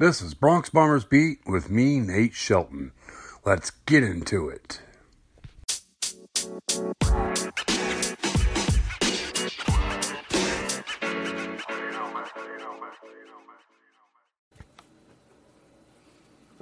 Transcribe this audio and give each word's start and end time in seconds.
This 0.00 0.22
is 0.22 0.32
Bronx 0.32 0.70
Bombers 0.70 1.04
Beat 1.04 1.40
with 1.44 1.68
me, 1.68 2.00
Nate 2.00 2.32
Shelton. 2.32 2.92
Let's 3.44 3.70
get 3.70 4.02
into 4.02 4.48
it. 4.48 4.80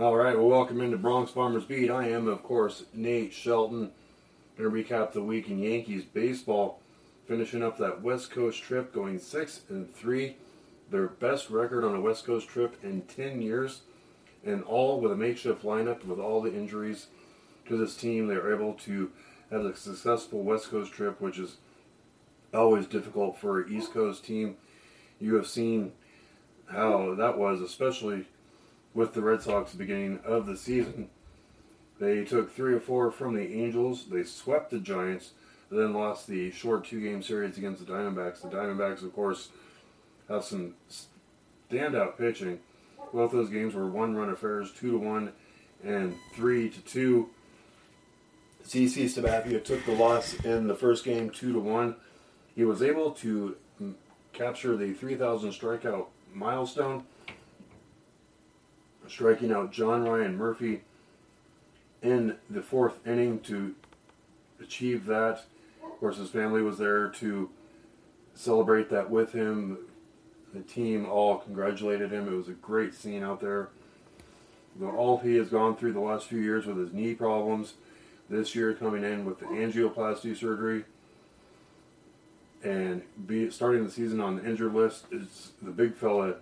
All 0.00 0.16
right, 0.16 0.36
well, 0.36 0.48
welcome 0.48 0.80
into 0.80 0.96
Bronx 0.96 1.30
Bombers 1.30 1.62
Beat. 1.62 1.93
I 1.93 2.09
am, 2.09 2.27
of 2.27 2.43
course, 2.43 2.86
Nate 2.93 3.32
Shelton. 3.32 3.93
Going 4.57 4.84
to 4.84 4.93
recap 4.93 5.12
the 5.12 5.23
week 5.23 5.48
in 5.48 5.61
Yankees 5.61 6.02
baseball, 6.02 6.80
finishing 7.29 7.62
up 7.62 7.79
that 7.79 8.02
West 8.02 8.32
Coast 8.32 8.61
trip, 8.61 8.93
going 8.93 9.20
six 9.20 9.61
and 9.68 9.95
three 9.95 10.34
their 10.91 11.09
best 11.09 11.50
record 11.50 11.84
on 11.84 11.95
a 11.95 12.00
West 12.00 12.25
Coast 12.25 12.48
trip 12.48 12.77
in 12.82 13.02
10 13.02 13.43
years, 13.43 13.82
and 14.45 14.62
all 14.65 15.01
with 15.01 15.12
a 15.12 15.16
makeshift 15.16 15.62
lineup 15.62 16.05
with 16.05 16.19
all 16.19 16.41
the 16.41 16.55
injuries 16.55 17.09
to 17.66 17.77
this 17.77 17.96
team. 17.96 18.27
They 18.27 18.37
were 18.37 18.55
able 18.55 18.74
to 18.74 19.10
have 19.51 19.65
a 19.65 19.77
successful 19.77 20.43
West 20.43 20.70
Coast 20.70 20.93
trip, 20.93 21.20
which 21.20 21.38
is 21.38 21.56
always 22.55 22.87
difficult 22.87 23.38
for 23.38 23.60
an 23.60 23.73
East 23.73 23.93
Coast 23.93 24.24
team. 24.24 24.56
You 25.20 25.34
have 25.34 25.46
seen 25.46 25.93
how 26.66 27.15
that 27.15 27.38
was, 27.38 27.60
especially 27.60 28.27
with 28.95 29.15
the 29.15 29.23
Red 29.23 29.43
Sox 29.43 29.74
beginning 29.74 30.20
of 30.24 30.46
the 30.46 30.57
season. 30.57 31.10
They 32.01 32.24
took 32.24 32.55
three 32.55 32.74
or 32.74 32.80
four 32.80 33.10
from 33.10 33.34
the 33.34 33.55
Angels. 33.55 34.07
They 34.07 34.23
swept 34.23 34.70
the 34.70 34.79
Giants, 34.79 35.32
then 35.70 35.93
lost 35.93 36.27
the 36.27 36.51
short 36.51 36.84
two-game 36.84 37.23
series 37.23 37.59
against 37.59 37.84
the 37.84 37.93
Diamondbacks. 37.93 38.43
The 38.43 38.48
Diamondbacks, 38.48 39.02
of 39.02 39.12
course, 39.12 39.48
have 40.28 40.45
some 40.45 40.74
standout 41.70 42.18
pitching. 42.18 42.60
Both 43.12 43.32
those 43.32 43.50
games 43.50 43.74
were 43.74 43.87
one-run 43.87 44.30
affairs, 44.30 44.73
two 44.73 44.92
to 44.92 44.98
one 44.98 45.32
and 45.82 46.14
three 46.34 46.68
to 46.68 46.80
two. 46.80 47.30
CC 48.65 49.04
Sabathia 49.04 49.65
took 49.65 49.85
the 49.87 49.93
loss 49.93 50.35
in 50.45 50.66
the 50.66 50.74
first 50.74 51.04
game, 51.04 51.30
two 51.30 51.52
to 51.52 51.60
one. 51.60 51.96
He 52.54 52.65
was 52.65 52.82
able 52.82 53.12
to 53.12 53.57
capture 54.32 54.76
the 54.76 54.93
3,000 54.93 55.51
strikeout 55.51 56.07
milestone, 56.35 57.04
striking 59.07 59.52
out 59.52 59.73
John 59.73 60.04
Ryan 60.04 60.37
Murphy 60.37 60.82
in 62.02 62.37
the 62.51 62.63
fourth 62.63 63.07
inning 63.07 63.40
to 63.40 63.74
achieve 64.60 65.06
that. 65.06 65.44
Of 65.82 65.98
course, 65.98 66.19
his 66.19 66.31
family 66.31 66.62
was 66.62 66.78
there 66.78 67.09
to 67.09 67.50
celebrate 68.34 68.91
that 68.91 69.10
with 69.10 69.32
him. 69.32 69.78
The 70.54 70.60
team 70.60 71.06
all 71.06 71.38
congratulated 71.38 72.10
him. 72.10 72.27
It 72.27 72.37
was 72.37 72.49
a 72.49 72.53
great 72.53 72.94
scene 72.94 73.22
out 73.22 73.41
there. 73.41 73.69
All 74.82 75.19
he 75.19 75.37
has 75.37 75.49
gone 75.49 75.77
through 75.77 75.93
the 75.93 76.00
last 76.00 76.27
few 76.27 76.38
years 76.38 76.65
with 76.66 76.78
his 76.78 76.93
knee 76.93 77.15
problems, 77.15 77.75
this 78.31 78.54
year 78.54 78.72
coming 78.75 79.03
in 79.03 79.25
with 79.25 79.41
the 79.41 79.47
angioplasty 79.47 80.37
surgery, 80.37 80.84
and 82.62 83.03
be 83.26 83.50
starting 83.50 83.84
the 83.84 83.91
season 83.91 84.21
on 84.21 84.37
the 84.37 84.49
injured 84.49 84.75
list 84.75 85.06
is 85.10 85.53
the 85.60 85.71
big 85.71 85.94
fella. 85.94 86.37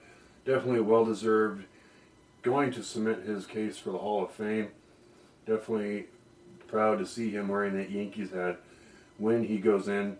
Definitely 0.45 0.81
well 0.81 1.05
deserved. 1.05 1.65
Going 2.43 2.73
to 2.73 2.83
cement 2.83 3.25
his 3.25 3.47
case 3.47 3.77
for 3.77 3.91
the 3.91 3.99
Hall 3.99 4.25
of 4.25 4.31
Fame. 4.31 4.69
Definitely 5.47 6.07
proud 6.69 6.99
to 6.99 7.07
see 7.07 7.31
him 7.31 7.49
wearing 7.49 7.75
that 7.77 7.91
Yankees 7.91 8.31
hat 8.31 8.61
when 9.19 9.45
he 9.45 9.59
goes 9.59 9.89
in 9.89 10.19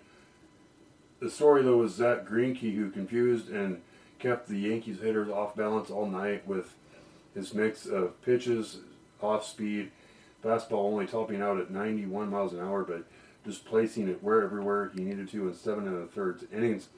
the 1.21 1.31
story 1.31 1.63
though 1.63 1.79
was 1.79 1.95
Zack 1.95 2.27
Greinke 2.27 2.75
who 2.75 2.91
confused 2.91 3.49
and 3.49 3.81
kept 4.19 4.49
the 4.49 4.59
Yankees 4.59 5.01
hitters 5.01 5.29
off 5.29 5.57
balance 5.57 5.91
all 5.91 6.07
night 6.07 6.47
with 6.47 6.75
his 7.35 7.53
mix 7.53 7.87
of 7.87 8.21
pitches, 8.23 8.79
off 9.21 9.47
speed, 9.47 9.91
fastball 10.43 10.85
only 10.85 11.07
topping 11.07 11.43
out 11.43 11.59
at 11.59 11.71
91 11.71 12.31
miles 12.31 12.53
an 12.53 12.61
hour, 12.61 12.83
but 12.83 13.05
just 13.45 13.65
placing 13.65 14.09
it 14.09 14.23
where 14.23 14.43
everywhere 14.43 14.91
he 14.95 15.03
needed 15.03 15.29
to 15.31 15.49
in 15.49 15.55
seven 15.55 15.87
and 15.87 16.03
a 16.03 16.07
third 16.07 16.47
innings. 16.53 16.89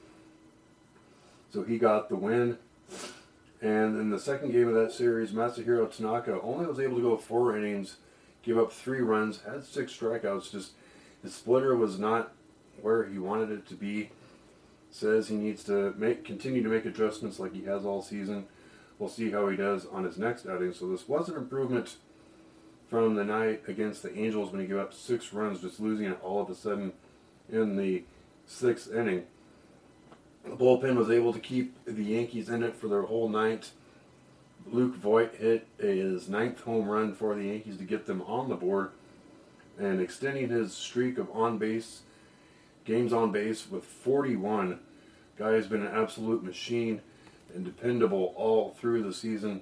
So 1.51 1.63
he 1.63 1.77
got 1.77 2.09
the 2.09 2.15
win. 2.15 2.57
And 3.61 3.99
in 3.99 4.09
the 4.09 4.19
second 4.19 4.51
game 4.51 4.67
of 4.67 4.73
that 4.75 4.91
series, 4.91 5.31
Masahiro 5.31 5.93
Tanaka 5.95 6.39
only 6.41 6.65
was 6.65 6.79
able 6.79 6.95
to 6.95 7.01
go 7.01 7.17
four 7.17 7.57
innings, 7.57 7.97
give 8.41 8.57
up 8.57 8.71
three 8.71 9.01
runs, 9.01 9.41
had 9.41 9.63
six 9.63 9.91
strikeouts. 9.93 10.51
Just 10.51 10.71
his 11.21 11.33
splitter 11.33 11.75
was 11.75 11.99
not 11.99 12.31
where 12.83 13.05
he 13.05 13.17
wanted 13.17 13.51
it 13.51 13.67
to 13.67 13.75
be. 13.75 14.11
Says 14.91 15.27
he 15.27 15.35
needs 15.35 15.63
to 15.65 15.93
make 15.97 16.25
continue 16.25 16.63
to 16.63 16.69
make 16.69 16.85
adjustments 16.85 17.39
like 17.39 17.53
he 17.53 17.63
has 17.65 17.85
all 17.85 18.01
season. 18.01 18.45
We'll 18.97 19.09
see 19.09 19.31
how 19.31 19.47
he 19.47 19.55
does 19.55 19.85
on 19.85 20.03
his 20.03 20.17
next 20.17 20.47
outing. 20.47 20.73
So 20.73 20.89
this 20.89 21.07
was 21.07 21.29
an 21.29 21.35
improvement 21.35 21.95
from 22.89 23.15
the 23.15 23.23
night 23.23 23.61
against 23.67 24.01
the 24.01 24.17
Angels 24.17 24.51
when 24.51 24.61
he 24.61 24.67
gave 24.67 24.77
up 24.77 24.93
six 24.93 25.31
runs, 25.31 25.61
just 25.61 25.79
losing 25.79 26.07
it 26.07 26.19
all 26.23 26.41
of 26.41 26.49
a 26.49 26.55
sudden 26.55 26.93
in 27.51 27.77
the 27.77 28.03
sixth 28.47 28.91
inning. 28.91 29.25
The 30.43 30.55
bullpen 30.55 30.95
was 30.95 31.11
able 31.11 31.33
to 31.33 31.39
keep 31.39 31.77
the 31.85 32.03
Yankees 32.03 32.49
in 32.49 32.63
it 32.63 32.75
for 32.75 32.87
their 32.87 33.03
whole 33.03 33.29
night. 33.29 33.71
Luke 34.65 34.95
Voit 34.95 35.35
hit 35.35 35.67
his 35.77 36.27
ninth 36.27 36.61
home 36.61 36.87
run 36.87 37.13
for 37.13 37.35
the 37.35 37.43
Yankees 37.43 37.77
to 37.77 37.83
get 37.83 38.05
them 38.05 38.21
on 38.23 38.49
the 38.49 38.55
board 38.55 38.91
and 39.77 40.01
extending 40.01 40.49
his 40.49 40.73
streak 40.73 41.17
of 41.17 41.29
on 41.31 41.57
base 41.57 42.01
games 42.89 43.13
on 43.13 43.31
base 43.31 43.69
with 43.69 43.85
41. 43.85 44.79
Guy 45.37 45.51
has 45.51 45.67
been 45.67 45.85
an 45.85 45.95
absolute 45.95 46.43
machine 46.43 47.01
and 47.53 47.63
dependable 47.63 48.33
all 48.35 48.71
through 48.71 49.03
the 49.03 49.13
season. 49.13 49.61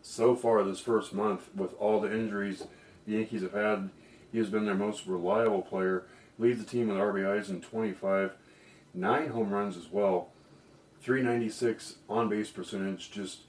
So 0.00 0.36
far, 0.36 0.62
this 0.62 0.78
first 0.78 1.12
month, 1.12 1.48
with 1.56 1.74
all 1.80 2.00
the 2.00 2.12
injuries 2.12 2.64
the 3.04 3.14
Yankees 3.14 3.42
have 3.42 3.52
had, 3.52 3.90
he 4.30 4.38
has 4.38 4.48
been 4.48 4.64
their 4.64 4.76
most 4.76 5.06
reliable 5.06 5.62
player. 5.62 6.04
Leads 6.38 6.60
the 6.60 6.64
team 6.64 6.86
with 6.86 6.96
RBIs 6.96 7.50
in 7.50 7.60
25, 7.60 8.32
nine 8.94 9.28
home 9.30 9.50
runs 9.50 9.76
as 9.76 9.88
well, 9.90 10.28
396 11.02 11.96
on 12.08 12.28
base 12.28 12.50
percentage. 12.50 13.10
Just 13.10 13.40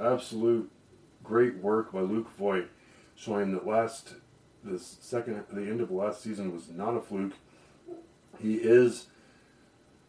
absolute 0.00 0.70
great 1.22 1.56
work 1.56 1.92
by 1.92 2.00
Luke 2.00 2.34
Voit, 2.38 2.68
showing 3.14 3.52
that 3.52 3.66
last 3.66 4.14
the 4.64 4.78
second 4.78 5.44
the 5.52 5.62
end 5.62 5.82
of 5.82 5.90
last 5.90 6.22
season 6.22 6.50
was 6.50 6.70
not 6.70 6.96
a 6.96 7.00
fluke 7.02 7.34
he 8.40 8.54
is 8.54 9.06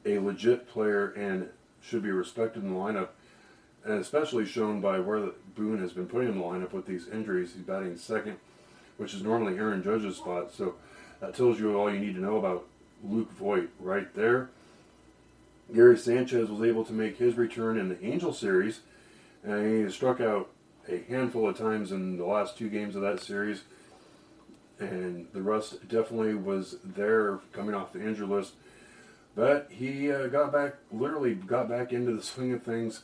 a 0.05 0.19
legit 0.19 0.67
player 0.67 1.07
and 1.11 1.49
should 1.81 2.03
be 2.03 2.11
respected 2.11 2.63
in 2.63 2.73
the 2.73 2.79
lineup, 2.79 3.09
and 3.83 3.99
especially 3.99 4.45
shown 4.45 4.81
by 4.81 4.99
where 4.99 5.29
Boone 5.55 5.79
has 5.79 5.93
been 5.93 6.07
putting 6.07 6.29
him 6.29 6.35
in 6.35 6.39
the 6.39 6.45
lineup 6.45 6.73
with 6.73 6.85
these 6.85 7.07
injuries. 7.07 7.53
He's 7.53 7.63
batting 7.63 7.97
second, 7.97 8.37
which 8.97 9.13
is 9.13 9.23
normally 9.23 9.57
Aaron 9.57 9.83
Judge's 9.83 10.17
spot. 10.17 10.51
So 10.51 10.75
that 11.19 11.35
tells 11.35 11.59
you 11.59 11.77
all 11.77 11.91
you 11.91 11.99
need 11.99 12.15
to 12.15 12.21
know 12.21 12.37
about 12.37 12.65
Luke 13.03 13.31
Voit 13.31 13.69
right 13.79 14.13
there. 14.15 14.49
Gary 15.73 15.97
Sanchez 15.97 16.49
was 16.49 16.67
able 16.67 16.85
to 16.85 16.93
make 16.93 17.17
his 17.17 17.35
return 17.35 17.77
in 17.77 17.89
the 17.89 18.03
Angel 18.03 18.33
series, 18.33 18.81
and 19.43 19.85
he 19.85 19.91
struck 19.91 20.21
out 20.21 20.49
a 20.87 20.99
handful 21.09 21.49
of 21.49 21.57
times 21.57 21.91
in 21.91 22.17
the 22.17 22.25
last 22.25 22.57
two 22.57 22.69
games 22.69 22.95
of 22.95 23.01
that 23.01 23.19
series 23.19 23.63
and 24.79 25.27
the 25.33 25.41
rust 25.41 25.87
definitely 25.87 26.35
was 26.35 26.77
there 26.83 27.39
coming 27.53 27.75
off 27.75 27.93
the 27.93 28.01
injury 28.01 28.27
list. 28.27 28.53
But 29.35 29.67
he 29.69 30.11
uh, 30.11 30.27
got 30.27 30.51
back, 30.51 30.75
literally 30.91 31.35
got 31.35 31.69
back 31.69 31.91
into 31.91 32.13
the 32.13 32.23
swing 32.23 32.53
of 32.53 32.63
things 32.63 33.03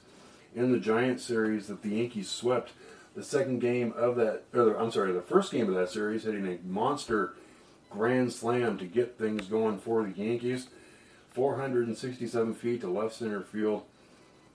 in 0.55 0.71
the 0.71 0.79
Giant 0.79 1.19
series 1.19 1.67
that 1.67 1.81
the 1.81 1.89
Yankees 1.89 2.29
swept. 2.29 2.71
The 3.15 3.23
second 3.23 3.59
game 3.59 3.93
of 3.97 4.15
that, 4.15 4.43
or 4.53 4.77
I'm 4.77 4.91
sorry, 4.91 5.11
the 5.11 5.21
first 5.21 5.51
game 5.51 5.67
of 5.67 5.75
that 5.75 5.89
series, 5.89 6.23
hitting 6.23 6.47
a 6.47 6.57
monster 6.65 7.33
grand 7.89 8.31
slam 8.31 8.77
to 8.77 8.85
get 8.85 9.17
things 9.17 9.47
going 9.47 9.77
for 9.79 10.03
the 10.03 10.11
Yankees. 10.11 10.67
467 11.33 12.53
feet 12.55 12.81
to 12.81 12.87
left 12.89 13.15
center 13.15 13.41
field. 13.41 13.83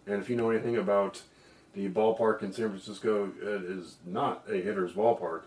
And 0.07 0.21
if 0.21 0.31
you 0.31 0.37
know 0.37 0.51
anything 0.51 0.77
about 0.77 1.23
the 1.75 1.89
ballpark 1.89 2.43
in 2.43 2.53
San 2.53 2.69
Francisco, 2.69 3.33
it 3.41 3.65
is 3.65 3.97
not 4.07 4.45
a 4.49 4.55
hitter's 4.55 4.93
ballpark. 4.93 5.43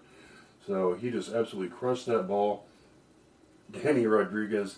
So 0.70 0.94
he 0.94 1.10
just 1.10 1.34
absolutely 1.34 1.76
crushed 1.76 2.06
that 2.06 2.28
ball. 2.28 2.68
Danny 3.72 4.06
Rodriguez 4.06 4.78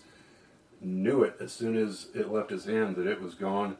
knew 0.80 1.22
it 1.22 1.36
as 1.38 1.52
soon 1.52 1.76
as 1.76 2.06
it 2.14 2.32
left 2.32 2.48
his 2.48 2.64
hand 2.64 2.96
that 2.96 3.06
it 3.06 3.20
was 3.20 3.34
gone. 3.34 3.76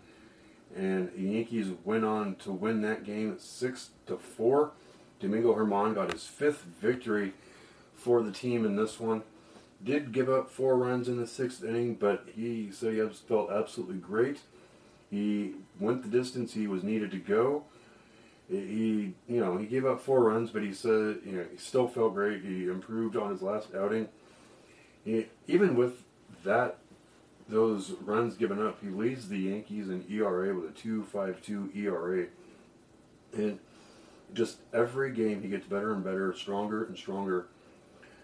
And 0.77 1.11
the 1.17 1.23
Yankees 1.23 1.69
went 1.85 2.05
on 2.05 2.35
to 2.37 2.53
win 2.53 2.83
that 2.83 3.05
game 3.05 3.39
six 3.39 3.93
to 4.09 4.19
four. 4.19 4.73
Domingo 5.21 5.55
Germán 5.55 5.95
got 5.95 6.13
his 6.13 6.27
fifth 6.27 6.65
victory 6.83 7.33
for 7.95 8.23
the 8.23 8.31
team 8.31 8.67
in 8.67 8.77
this 8.77 9.01
one. 9.01 9.23
Did 9.83 10.13
give 10.13 10.29
up 10.29 10.51
four 10.51 10.77
runs 10.77 11.09
in 11.09 11.17
the 11.17 11.27
sixth 11.27 11.65
inning, 11.65 11.95
but 11.95 12.29
he 12.37 12.71
said 12.73 12.93
he 12.93 13.09
felt 13.27 13.51
absolutely 13.51 13.97
great. 13.97 14.41
He 15.11 15.55
went 15.81 16.03
the 16.03 16.11
distance 16.11 16.53
he 16.53 16.67
was 16.67 16.83
needed 16.83 17.11
to 17.13 17.19
go 17.19 17.65
he 18.53 19.15
you 19.29 19.41
know 19.41 19.57
he 19.57 19.67
gave 19.67 19.87
up 19.87 20.01
four 20.01 20.25
runs, 20.25 20.51
but 20.51 20.63
he 20.63 20.73
said 20.73 21.19
you 21.25 21.33
know 21.33 21.45
he 21.51 21.57
still 21.57 21.89
felt 21.89 22.15
great. 22.15 22.43
He 22.43 22.67
improved 22.67 23.17
on 23.17 23.31
his 23.31 23.43
last 23.43 23.75
outing. 23.75 24.09
He, 25.05 25.27
even 25.47 25.75
with 25.75 26.05
that 26.45 26.79
those 27.49 27.91
runs 28.03 28.35
given 28.37 28.65
up, 28.65 28.81
he 28.81 28.89
leads 28.89 29.29
the 29.29 29.39
Yankees 29.39 29.89
in 29.89 30.05
ERA 30.09 30.55
with 30.55 30.71
a 30.71 30.73
2.52 30.73 31.77
ERA. 31.77 32.27
And 33.35 33.59
just 34.33 34.59
every 34.73 35.13
game 35.13 35.43
he 35.43 35.49
gets 35.49 35.67
better 35.67 35.93
and 35.93 36.05
better, 36.05 36.33
stronger 36.35 36.85
and 36.85 36.97
stronger. 36.97 37.47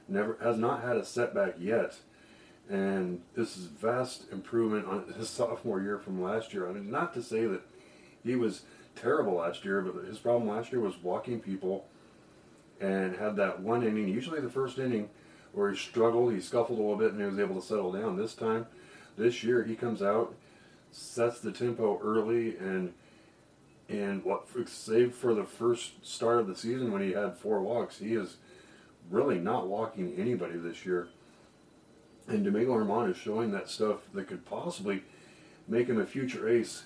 Never 0.08 0.38
has 0.40 0.56
not 0.56 0.82
had 0.82 0.96
a 0.96 1.04
setback 1.04 1.56
yet, 1.58 1.96
and 2.70 3.20
this 3.34 3.58
is 3.58 3.64
vast 3.66 4.24
improvement 4.32 4.86
on 4.86 5.12
his 5.18 5.28
sophomore 5.28 5.82
year 5.82 5.98
from 5.98 6.22
last 6.22 6.54
year. 6.54 6.66
I 6.66 6.72
mean, 6.72 6.90
not 6.90 7.12
to 7.14 7.22
say 7.22 7.44
that 7.44 7.60
he 8.24 8.34
was 8.34 8.62
terrible 9.00 9.34
last 9.34 9.64
year, 9.64 9.80
but 9.80 10.04
his 10.04 10.18
problem 10.18 10.48
last 10.48 10.72
year 10.72 10.80
was 10.80 10.96
walking 11.02 11.40
people, 11.40 11.86
and 12.80 13.16
had 13.16 13.36
that 13.36 13.60
one 13.60 13.82
inning, 13.82 14.08
usually 14.08 14.40
the 14.40 14.50
first 14.50 14.78
inning, 14.78 15.08
where 15.52 15.70
he 15.70 15.76
struggled, 15.76 16.32
he 16.32 16.40
scuffled 16.40 16.78
a 16.78 16.82
little 16.82 16.96
bit, 16.96 17.12
and 17.12 17.20
he 17.20 17.26
was 17.26 17.38
able 17.38 17.60
to 17.60 17.66
settle 17.66 17.92
down. 17.92 18.16
This 18.16 18.34
time, 18.34 18.66
this 19.16 19.42
year, 19.42 19.64
he 19.64 19.74
comes 19.74 20.02
out, 20.02 20.34
sets 20.92 21.40
the 21.40 21.52
tempo 21.52 22.00
early, 22.02 22.56
and 22.56 22.92
and 23.88 24.22
what 24.22 24.46
save 24.66 25.14
for 25.14 25.34
the 25.34 25.44
first 25.44 26.04
start 26.06 26.40
of 26.40 26.46
the 26.46 26.54
season 26.54 26.92
when 26.92 27.00
he 27.00 27.12
had 27.12 27.38
four 27.38 27.62
walks, 27.62 27.98
he 27.98 28.14
is 28.14 28.36
really 29.10 29.38
not 29.38 29.66
walking 29.66 30.14
anybody 30.18 30.58
this 30.58 30.84
year. 30.84 31.08
And 32.26 32.44
Domingo 32.44 32.74
Germán 32.74 33.10
is 33.10 33.16
showing 33.16 33.50
that 33.52 33.70
stuff 33.70 34.00
that 34.12 34.28
could 34.28 34.44
possibly 34.44 35.04
make 35.66 35.88
him 35.88 35.98
a 35.98 36.04
future 36.04 36.48
ace, 36.48 36.84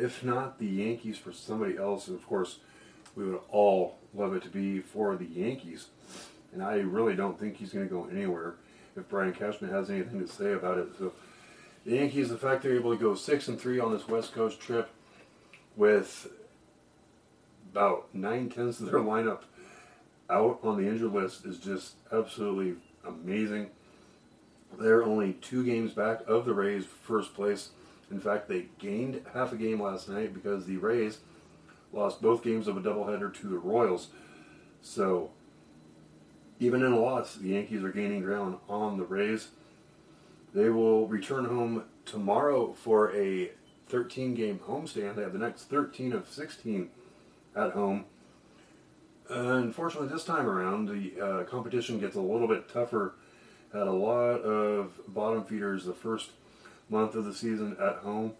if 0.00 0.24
not 0.24 0.58
the 0.58 0.66
Yankees 0.66 1.18
for 1.18 1.32
somebody 1.32 1.76
else. 1.76 2.08
And 2.08 2.16
of 2.16 2.26
course, 2.26 2.58
we 3.16 3.24
would 3.24 3.40
all 3.50 3.98
love 4.14 4.34
it 4.34 4.42
to 4.44 4.48
be 4.48 4.80
for 4.80 5.16
the 5.16 5.26
Yankees. 5.26 5.86
And 6.52 6.62
I 6.62 6.76
really 6.76 7.14
don't 7.14 7.38
think 7.38 7.56
he's 7.56 7.72
going 7.72 7.86
to 7.88 7.94
go 7.94 8.08
anywhere 8.10 8.54
if 8.96 9.08
Brian 9.08 9.32
Cashman 9.32 9.70
has 9.70 9.90
anything 9.90 10.20
to 10.20 10.26
say 10.26 10.52
about 10.52 10.78
it. 10.78 10.88
So 10.98 11.12
the 11.84 11.96
Yankees, 11.96 12.28
the 12.28 12.38
fact 12.38 12.62
they're 12.62 12.76
able 12.76 12.92
to 12.92 13.00
go 13.00 13.14
six 13.14 13.48
and 13.48 13.60
three 13.60 13.78
on 13.78 13.92
this 13.92 14.08
West 14.08 14.32
Coast 14.32 14.60
trip 14.60 14.90
with 15.76 16.28
about 17.72 18.12
nine 18.12 18.50
tenths 18.50 18.80
of 18.80 18.86
their 18.86 19.00
lineup 19.00 19.42
out 20.28 20.58
on 20.62 20.76
the 20.76 20.88
injured 20.88 21.12
list 21.12 21.44
is 21.44 21.58
just 21.58 21.94
absolutely 22.12 22.76
amazing. 23.06 23.70
They're 24.78 25.02
only 25.02 25.34
two 25.34 25.64
games 25.64 25.92
back 25.92 26.20
of 26.26 26.44
the 26.44 26.54
Rays 26.54 26.84
first 26.84 27.34
place. 27.34 27.70
In 28.10 28.20
fact, 28.20 28.48
they 28.48 28.66
gained 28.78 29.22
half 29.32 29.52
a 29.52 29.56
game 29.56 29.80
last 29.80 30.08
night 30.08 30.34
because 30.34 30.66
the 30.66 30.76
Rays 30.78 31.18
lost 31.92 32.20
both 32.20 32.42
games 32.42 32.66
of 32.68 32.76
a 32.76 32.80
doubleheader 32.80 33.32
to 33.34 33.48
the 33.48 33.58
Royals. 33.58 34.08
So, 34.82 35.30
even 36.58 36.82
in 36.82 36.92
a 36.92 36.98
loss, 36.98 37.36
the 37.36 37.50
Yankees 37.50 37.82
are 37.84 37.92
gaining 37.92 38.22
ground 38.22 38.58
on 38.68 38.96
the 38.98 39.04
Rays. 39.04 39.48
They 40.54 40.68
will 40.70 41.06
return 41.06 41.44
home 41.44 41.84
tomorrow 42.04 42.72
for 42.72 43.14
a 43.14 43.52
13 43.88 44.34
game 44.34 44.60
homestand. 44.66 45.16
They 45.16 45.22
have 45.22 45.32
the 45.32 45.38
next 45.38 45.64
13 45.64 46.12
of 46.12 46.28
16 46.28 46.90
at 47.54 47.72
home. 47.72 48.04
Uh, 49.30 49.34
unfortunately, 49.34 50.08
this 50.08 50.24
time 50.24 50.48
around, 50.48 50.88
the 50.88 51.20
uh, 51.20 51.44
competition 51.44 52.00
gets 52.00 52.16
a 52.16 52.20
little 52.20 52.48
bit 52.48 52.68
tougher. 52.68 53.14
Had 53.72 53.86
a 53.86 53.92
lot 53.92 54.40
of 54.42 54.92
bottom 55.06 55.44
feeders 55.44 55.84
the 55.84 55.94
first 55.94 56.30
month 56.90 57.14
of 57.14 57.24
the 57.24 57.34
season 57.34 57.76
at 57.80 57.96
home. 57.96 58.32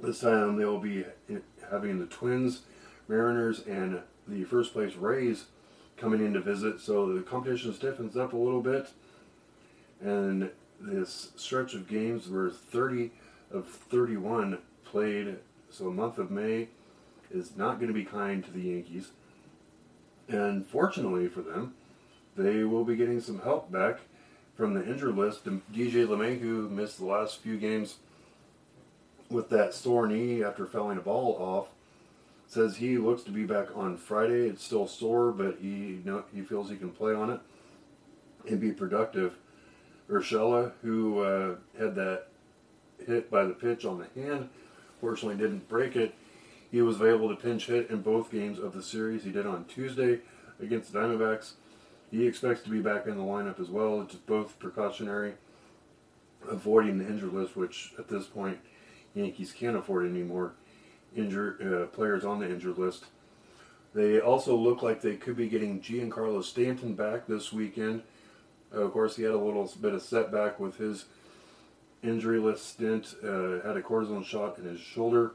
This 0.00 0.20
time 0.20 0.56
they'll 0.56 0.78
be 0.78 1.04
having 1.70 1.98
the 1.98 2.06
Twins, 2.06 2.62
Mariners, 3.08 3.60
and 3.66 4.00
the 4.26 4.44
first 4.44 4.72
place 4.72 4.94
Rays 4.94 5.46
coming 5.96 6.24
in 6.24 6.32
to 6.34 6.40
visit. 6.40 6.80
So 6.80 7.12
the 7.12 7.22
competition 7.22 7.74
stiffens 7.74 8.16
up 8.16 8.32
a 8.32 8.36
little 8.36 8.62
bit. 8.62 8.88
And 10.00 10.50
this 10.80 11.30
stretch 11.36 11.74
of 11.74 11.88
games 11.88 12.28
were 12.28 12.50
30 12.50 13.10
of 13.52 13.68
31 13.68 14.58
played. 14.84 15.36
So 15.70 15.90
month 15.90 16.18
of 16.18 16.30
May 16.30 16.68
is 17.30 17.56
not 17.56 17.78
going 17.78 17.88
to 17.88 17.94
be 17.94 18.04
kind 18.04 18.44
to 18.44 18.50
the 18.50 18.62
Yankees. 18.62 19.12
And 20.28 20.66
fortunately 20.66 21.28
for 21.28 21.42
them, 21.42 21.74
they 22.36 22.64
will 22.64 22.84
be 22.84 22.96
getting 22.96 23.20
some 23.20 23.40
help 23.40 23.70
back 23.70 24.00
from 24.62 24.74
the 24.74 24.88
injured 24.88 25.16
list. 25.16 25.44
DJ 25.44 26.06
LeMahieu 26.06 26.70
missed 26.70 26.98
the 26.98 27.04
last 27.04 27.40
few 27.40 27.56
games 27.56 27.96
with 29.28 29.50
that 29.50 29.74
sore 29.74 30.06
knee 30.06 30.44
after 30.44 30.66
fouling 30.66 30.98
a 30.98 31.00
ball 31.00 31.36
off. 31.40 31.66
Says 32.46 32.76
he 32.76 32.96
looks 32.96 33.24
to 33.24 33.32
be 33.32 33.42
back 33.42 33.76
on 33.76 33.96
Friday. 33.96 34.46
It's 34.46 34.62
still 34.62 34.86
sore, 34.86 35.32
but 35.32 35.58
he 35.60 36.00
he 36.32 36.42
feels 36.42 36.70
he 36.70 36.76
can 36.76 36.90
play 36.90 37.12
on 37.12 37.30
it 37.30 37.40
and 38.48 38.60
be 38.60 38.70
productive. 38.70 39.34
Urshela, 40.08 40.70
who 40.82 41.18
uh, 41.18 41.56
had 41.76 41.96
that 41.96 42.28
hit 43.04 43.32
by 43.32 43.42
the 43.42 43.54
pitch 43.54 43.84
on 43.84 43.98
the 43.98 44.22
hand, 44.22 44.48
fortunately 45.00 45.42
didn't 45.42 45.68
break 45.68 45.96
it. 45.96 46.14
He 46.70 46.82
was 46.82 47.02
able 47.02 47.28
to 47.30 47.34
pinch 47.34 47.66
hit 47.66 47.90
in 47.90 48.00
both 48.00 48.30
games 48.30 48.60
of 48.60 48.74
the 48.74 48.82
series. 48.84 49.24
He 49.24 49.32
did 49.32 49.44
on 49.44 49.64
Tuesday 49.64 50.20
against 50.60 50.92
the 50.92 51.00
Diamondbacks. 51.00 51.54
He 52.12 52.26
expects 52.26 52.62
to 52.64 52.70
be 52.70 52.80
back 52.80 53.06
in 53.06 53.16
the 53.16 53.22
lineup 53.24 53.58
as 53.58 53.70
well. 53.70 54.02
It's 54.02 54.14
both 54.14 54.58
precautionary, 54.58 55.32
avoiding 56.46 56.98
the 56.98 57.08
injured 57.08 57.32
list, 57.32 57.56
which 57.56 57.94
at 57.98 58.08
this 58.08 58.26
point 58.26 58.58
Yankees 59.14 59.50
can't 59.50 59.76
afford 59.76 60.06
any 60.06 60.22
more 60.22 60.52
injured 61.16 61.62
uh, 61.62 61.86
players 61.86 62.22
on 62.22 62.38
the 62.38 62.50
injured 62.50 62.76
list. 62.76 63.06
They 63.94 64.20
also 64.20 64.54
look 64.54 64.82
like 64.82 65.00
they 65.00 65.16
could 65.16 65.36
be 65.36 65.48
getting 65.48 65.80
Giancarlo 65.80 66.44
Stanton 66.44 66.94
back 66.94 67.26
this 67.26 67.50
weekend. 67.50 68.02
Of 68.70 68.92
course, 68.92 69.16
he 69.16 69.22
had 69.22 69.32
a 69.32 69.38
little 69.38 69.70
bit 69.80 69.94
of 69.94 70.02
setback 70.02 70.60
with 70.60 70.76
his 70.76 71.06
injury 72.02 72.38
list 72.38 72.68
stint. 72.68 73.14
Uh, 73.22 73.66
had 73.66 73.76
a 73.78 73.82
cortisone 73.82 74.24
shot 74.24 74.58
in 74.58 74.64
his 74.64 74.80
shoulder 74.80 75.32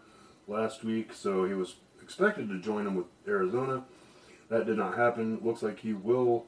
last 0.47 0.83
week, 0.83 1.11
so 1.13 1.45
he 1.45 1.55
was 1.55 1.75
expected 2.03 2.49
to 2.49 2.59
join 2.59 2.85
him 2.85 2.95
with 2.95 3.07
Arizona. 3.27 3.83
That 4.49 4.67
did 4.67 4.77
not 4.77 4.95
happen. 4.95 5.39
Looks 5.43 5.63
like 5.63 5.79
he 5.79 5.93
will 5.93 6.45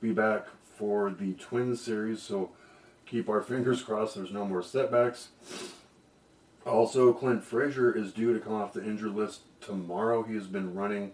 be 0.00 0.12
back 0.12 0.46
for 0.76 1.10
the 1.10 1.34
twin 1.34 1.76
series, 1.76 2.22
so 2.22 2.50
keep 3.06 3.28
our 3.28 3.42
fingers 3.42 3.82
crossed 3.82 4.14
there's 4.14 4.32
no 4.32 4.46
more 4.46 4.62
setbacks. 4.62 5.28
Also, 6.64 7.12
Clint 7.12 7.44
Frazier 7.44 7.94
is 7.94 8.12
due 8.12 8.32
to 8.32 8.40
come 8.40 8.54
off 8.54 8.72
the 8.72 8.84
injured 8.84 9.14
list 9.14 9.40
tomorrow. 9.60 10.22
He 10.22 10.34
has 10.34 10.46
been 10.46 10.74
running 10.74 11.12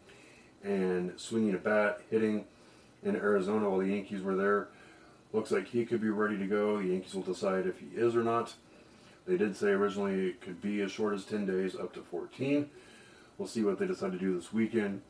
and 0.63 1.13
swinging 1.17 1.55
a 1.55 1.59
bat, 1.59 2.01
hitting 2.11 2.45
in 3.03 3.17
Arizona 3.17 3.69
while 3.69 3.79
the 3.79 3.89
Yankees 3.89 4.23
were 4.23 4.37
there. 4.37 4.69
Looks 5.33 5.51
like 5.51 5.69
he 5.69 5.85
could 5.85 6.01
be 6.01 6.11
ready 6.11 6.39
to 6.39 6.47
go. 6.47 6.79
The 6.79 6.89
Yankees 6.89 7.15
will 7.15 7.23
decide 7.23 7.67
if 7.67 7.79
he 7.79 7.87
is 7.95 8.17
or 8.17 8.25
not. 8.25 8.55
They 9.27 9.37
did 9.37 9.57
say 9.57 9.69
originally 9.69 10.29
it 10.29 10.41
could 10.41 10.61
be 10.61 10.81
as 10.83 10.93
short 10.93 11.15
as 11.15 11.25
10 11.25 11.47
days, 11.47 11.75
up 11.75 11.93
to 11.95 12.03
14. 12.03 12.71
We'll 13.39 13.49
see 13.49 13.63
what 13.63 13.79
they 13.79 13.87
decide 13.87 14.13
to 14.13 14.19
do 14.19 14.35
this 14.35 14.53
weekend. 14.53 15.03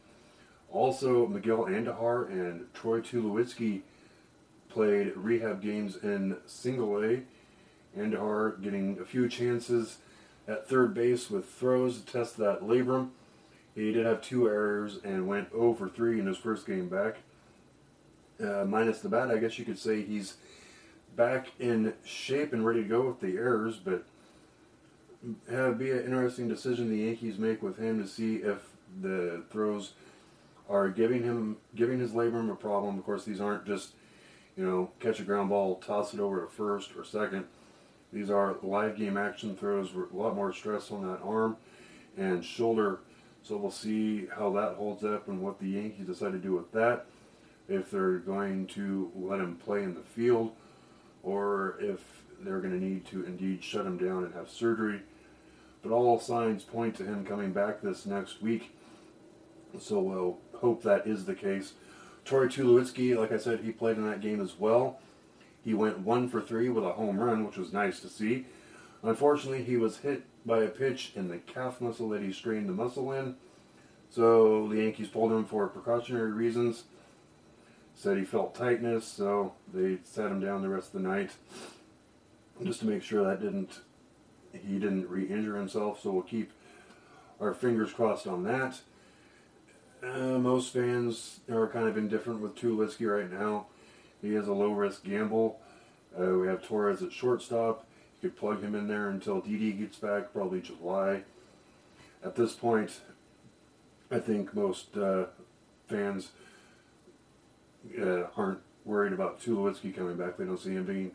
Also, 0.70 1.26
Miguel 1.26 1.66
Andujar 1.66 2.30
and 2.30 2.72
Troy 2.74 3.00
Tulowitzki 3.00 3.82
played 4.68 5.16
rehab 5.16 5.62
games 5.62 5.96
in 5.96 6.36
single 6.46 7.02
A. 7.02 7.22
Andujar 7.98 8.60
getting 8.62 8.98
a 9.00 9.04
few 9.04 9.28
chances 9.28 9.98
at 10.46 10.68
third 10.68 10.94
base 10.94 11.30
with 11.30 11.48
throws 11.48 12.00
to 12.00 12.12
test 12.12 12.36
that 12.36 12.62
labrum. 12.62 13.10
He 13.74 13.92
did 13.92 14.06
have 14.06 14.22
two 14.22 14.48
errors 14.48 14.98
and 15.04 15.26
went 15.26 15.50
0 15.50 15.74
for 15.74 15.88
3 15.88 16.20
in 16.20 16.26
his 16.26 16.38
first 16.38 16.66
game 16.66 16.88
back. 16.88 17.16
Uh, 18.42 18.64
minus 18.64 19.00
the 19.00 19.08
bat, 19.08 19.30
I 19.30 19.38
guess 19.38 19.58
you 19.58 19.64
could 19.64 19.78
say 19.78 20.02
he's 20.02 20.34
back 21.14 21.48
in 21.58 21.94
shape 22.04 22.52
and 22.52 22.64
ready 22.64 22.82
to 22.82 22.88
go 22.88 23.06
with 23.06 23.20
the 23.20 23.36
errors, 23.36 23.76
but 23.76 24.04
it'd 25.48 25.78
be 25.78 25.90
an 25.90 26.04
interesting 26.04 26.48
decision 26.48 26.90
the 26.90 27.04
Yankees 27.04 27.38
make 27.38 27.62
with 27.62 27.78
him 27.78 28.02
to 28.02 28.08
see 28.08 28.36
if 28.36 28.58
the 29.00 29.42
throws 29.50 29.92
are 30.68 30.88
giving 30.88 31.22
him 31.22 31.56
giving 31.74 32.00
his 32.00 32.12
labrum 32.12 32.50
a 32.50 32.54
problem. 32.54 32.98
Of 32.98 33.04
course, 33.04 33.24
these 33.24 33.40
aren't 33.40 33.66
just 33.66 33.94
you 34.56 34.64
know 34.64 34.90
catch 35.00 35.20
a 35.20 35.22
ground 35.22 35.50
ball, 35.50 35.76
toss 35.76 36.14
it 36.14 36.20
over 36.20 36.40
to 36.40 36.46
first 36.46 36.96
or 36.96 37.04
second. 37.04 37.44
These 38.12 38.30
are 38.30 38.56
live 38.62 38.96
game 38.96 39.16
action 39.16 39.56
throws 39.56 39.92
with 39.92 40.12
a 40.12 40.16
lot 40.16 40.34
more 40.34 40.52
stress 40.52 40.90
on 40.90 41.02
that 41.06 41.20
arm 41.22 41.56
and 42.16 42.44
shoulder. 42.44 43.00
So 43.42 43.56
we'll 43.56 43.70
see 43.70 44.26
how 44.34 44.52
that 44.54 44.74
holds 44.74 45.04
up 45.04 45.28
and 45.28 45.40
what 45.40 45.60
the 45.60 45.68
Yankees 45.68 46.06
decide 46.06 46.32
to 46.32 46.38
do 46.38 46.52
with 46.52 46.72
that. 46.72 47.06
If 47.68 47.90
they're 47.90 48.18
going 48.18 48.66
to 48.68 49.10
let 49.14 49.40
him 49.40 49.56
play 49.56 49.82
in 49.82 49.94
the 49.94 50.00
field 50.00 50.52
or 51.22 51.76
if 51.80 52.00
they're 52.40 52.60
going 52.60 52.78
to 52.78 52.84
need 52.84 53.06
to 53.06 53.24
indeed 53.24 53.62
shut 53.62 53.86
him 53.86 53.98
down 53.98 54.24
and 54.24 54.34
have 54.34 54.48
surgery. 54.48 55.02
But 55.82 55.92
all 55.92 56.18
signs 56.18 56.64
point 56.64 56.96
to 56.96 57.04
him 57.04 57.24
coming 57.24 57.52
back 57.52 57.80
this 57.80 58.06
next 58.06 58.42
week. 58.42 58.72
So 59.78 60.00
we'll 60.00 60.38
hope 60.60 60.82
that 60.82 61.06
is 61.06 61.24
the 61.24 61.34
case. 61.34 61.74
Troy 62.24 62.46
Tulowitzki, 62.46 63.16
like 63.16 63.32
I 63.32 63.38
said, 63.38 63.60
he 63.60 63.72
played 63.72 63.96
in 63.96 64.08
that 64.08 64.20
game 64.20 64.40
as 64.40 64.58
well. 64.58 64.98
He 65.64 65.74
went 65.74 66.00
one 66.00 66.28
for 66.28 66.40
three 66.40 66.68
with 66.68 66.84
a 66.84 66.92
home 66.92 67.18
run, 67.18 67.44
which 67.44 67.56
was 67.56 67.72
nice 67.72 68.00
to 68.00 68.08
see. 68.08 68.46
Unfortunately, 69.02 69.62
he 69.62 69.76
was 69.76 69.98
hit 69.98 70.24
by 70.44 70.62
a 70.62 70.68
pitch 70.68 71.12
in 71.14 71.28
the 71.28 71.38
calf 71.38 71.80
muscle 71.80 72.08
that 72.10 72.22
he 72.22 72.32
strained 72.32 72.68
the 72.68 72.72
muscle 72.72 73.12
in. 73.12 73.36
So 74.10 74.68
the 74.68 74.76
Yankees 74.76 75.08
pulled 75.08 75.32
him 75.32 75.44
for 75.44 75.68
precautionary 75.68 76.32
reasons 76.32 76.84
said 77.96 78.18
he 78.18 78.24
felt 78.24 78.54
tightness, 78.54 79.06
so 79.06 79.54
they 79.72 79.96
sat 80.04 80.30
him 80.30 80.38
down 80.38 80.62
the 80.62 80.68
rest 80.68 80.94
of 80.94 81.02
the 81.02 81.08
night 81.08 81.30
just 82.62 82.80
to 82.80 82.86
make 82.86 83.02
sure 83.02 83.24
that 83.24 83.40
didn't 83.40 83.80
he 84.52 84.78
didn't 84.78 85.08
re-injure 85.08 85.56
himself. 85.56 86.00
So 86.02 86.12
we'll 86.12 86.22
keep 86.22 86.52
our 87.40 87.52
fingers 87.52 87.92
crossed 87.92 88.26
on 88.26 88.44
that. 88.44 88.80
Uh, 90.06 90.38
most 90.38 90.72
fans 90.72 91.40
are 91.50 91.66
kind 91.68 91.88
of 91.88 91.96
indifferent 91.96 92.40
with 92.40 92.54
Tulowitzki 92.54 93.10
right 93.10 93.30
now. 93.30 93.66
He 94.22 94.34
is 94.34 94.46
a 94.46 94.52
low 94.52 94.72
risk 94.72 95.04
gamble. 95.04 95.60
Uh, 96.18 96.38
we 96.38 96.46
have 96.46 96.64
Torres 96.64 97.02
at 97.02 97.12
shortstop. 97.12 97.86
You 98.20 98.28
could 98.28 98.38
plug 98.38 98.62
him 98.62 98.74
in 98.74 98.86
there 98.86 99.08
until 99.08 99.40
Didi 99.40 99.72
gets 99.72 99.98
back, 99.98 100.32
probably 100.32 100.60
July. 100.60 101.22
At 102.24 102.36
this 102.36 102.52
point, 102.52 103.00
I 104.10 104.20
think 104.20 104.54
most 104.54 104.96
uh, 104.96 105.26
fans 105.88 106.30
uh, 108.00 108.24
aren't 108.36 108.60
worried 108.84 109.12
about 109.12 109.40
Tulowitzki 109.40 109.94
coming 109.94 110.16
back. 110.16 110.36
They 110.36 110.44
don't 110.44 110.60
see 110.60 110.70
him 110.70 110.84
being 110.84 111.12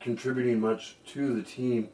contributing 0.00 0.60
much 0.60 0.96
to 1.08 1.34
the 1.34 1.42
team, 1.42 1.90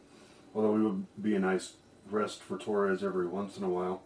although 0.54 0.76
it 0.76 0.80
would 0.80 1.22
be 1.22 1.34
a 1.34 1.40
nice 1.40 1.74
rest 2.08 2.40
for 2.40 2.56
Torres 2.56 3.02
every 3.02 3.26
once 3.26 3.56
in 3.56 3.64
a 3.64 3.68
while. 3.68 4.02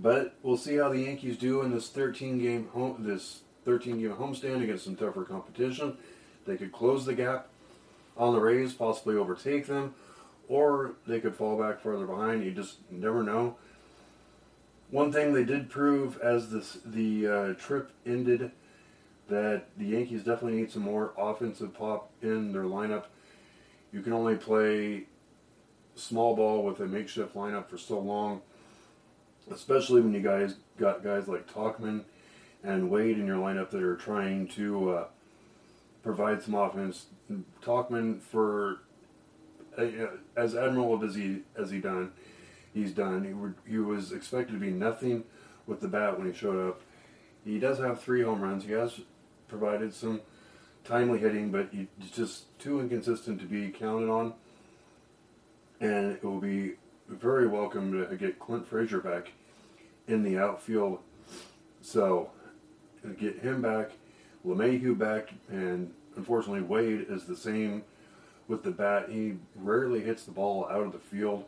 But 0.00 0.34
we'll 0.42 0.56
see 0.56 0.76
how 0.76 0.88
the 0.88 1.00
Yankees 1.00 1.36
do 1.36 1.60
in 1.62 1.70
this 1.70 1.88
13 1.90 2.38
game 2.38 2.68
home 2.68 2.96
this 3.00 3.40
13 3.66 4.00
game 4.00 4.12
homestand 4.12 4.62
against 4.62 4.84
some 4.84 4.96
tougher 4.96 5.24
competition. 5.24 5.98
They 6.46 6.56
could 6.56 6.72
close 6.72 7.04
the 7.04 7.14
gap 7.14 7.48
on 8.16 8.32
the 8.32 8.40
Rays, 8.40 8.72
possibly 8.72 9.16
overtake 9.16 9.66
them, 9.66 9.94
or 10.48 10.92
they 11.06 11.20
could 11.20 11.34
fall 11.34 11.58
back 11.58 11.80
further 11.80 12.06
behind. 12.06 12.44
You 12.44 12.52
just 12.52 12.78
never 12.90 13.22
know. 13.22 13.56
One 14.90 15.12
thing 15.12 15.34
they 15.34 15.44
did 15.44 15.68
prove 15.68 16.18
as 16.18 16.50
this 16.50 16.78
the 16.84 17.26
uh, 17.28 17.54
trip 17.54 17.92
ended 18.06 18.50
that 19.28 19.66
the 19.76 19.84
Yankees 19.84 20.24
definitely 20.24 20.60
need 20.60 20.72
some 20.72 20.82
more 20.82 21.12
offensive 21.16 21.74
pop 21.74 22.10
in 22.22 22.52
their 22.52 22.64
lineup. 22.64 23.04
You 23.92 24.00
can 24.00 24.12
only 24.12 24.36
play 24.36 25.04
small 25.94 26.34
ball 26.34 26.64
with 26.64 26.80
a 26.80 26.86
makeshift 26.86 27.34
lineup 27.34 27.68
for 27.68 27.78
so 27.78 27.98
long, 28.00 28.40
especially 29.50 30.00
when 30.00 30.12
you 30.12 30.20
guys 30.20 30.56
got 30.78 31.04
guys 31.04 31.28
like 31.28 31.52
Tauchman 31.52 32.04
and 32.62 32.90
Wade 32.90 33.18
in 33.18 33.26
your 33.26 33.38
lineup 33.38 33.70
that 33.70 33.82
are 33.82 33.96
trying 33.96 34.48
to 34.48 34.90
uh, 34.90 35.04
provide 36.02 36.42
some 36.42 36.54
offense. 36.54 37.06
Tauchman 37.62 38.20
for 38.20 38.80
uh, 39.78 39.86
as 40.36 40.54
admirable 40.54 41.02
as 41.04 41.14
he 41.14 41.42
as 41.56 41.70
he 41.70 41.78
done, 41.78 42.12
he's 42.74 42.92
done. 42.92 43.24
He, 43.24 43.32
were, 43.32 43.54
he 43.66 43.78
was 43.78 44.12
expected 44.12 44.52
to 44.52 44.58
be 44.58 44.70
nothing 44.70 45.24
with 45.66 45.80
the 45.80 45.88
bat 45.88 46.18
when 46.18 46.30
he 46.30 46.36
showed 46.36 46.68
up. 46.68 46.80
He 47.44 47.58
does 47.58 47.78
have 47.78 48.02
three 48.02 48.22
home 48.22 48.40
runs. 48.40 48.64
He 48.64 48.72
has 48.72 49.00
provided 49.48 49.94
some 49.94 50.20
timely 50.84 51.18
hitting, 51.18 51.50
but 51.50 51.68
he's 51.72 52.10
just 52.10 52.58
too 52.58 52.80
inconsistent 52.80 53.40
to 53.40 53.46
be 53.46 53.70
counted 53.70 54.10
on. 54.10 54.34
And 55.80 56.12
it 56.12 56.24
will 56.24 56.40
be 56.40 56.74
very 57.10 57.48
welcome 57.48 57.92
to 57.92 58.16
get 58.16 58.38
Clint 58.38 58.66
Frazier 58.66 59.00
back 59.00 59.32
in 60.06 60.22
the 60.22 60.38
outfield. 60.38 61.00
So, 61.82 62.30
get 63.18 63.38
him 63.38 63.60
back, 63.60 63.90
LeMahieu 64.46 64.96
back, 64.96 65.30
and 65.48 65.92
unfortunately, 66.16 66.62
Wade 66.62 67.06
is 67.08 67.24
the 67.24 67.36
same 67.36 67.82
with 68.46 68.62
the 68.62 68.70
bat. 68.70 69.08
He 69.08 69.34
rarely 69.56 70.00
hits 70.00 70.24
the 70.24 70.30
ball 70.30 70.66
out 70.70 70.82
of 70.82 70.92
the 70.92 70.98
field, 70.98 71.44